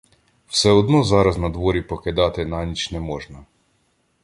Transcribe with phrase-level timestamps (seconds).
[0.47, 3.45] Все одно зараз надворі покидати на ніч не можна.